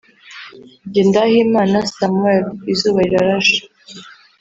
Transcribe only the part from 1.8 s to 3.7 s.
Samuel / Izuba Rirashe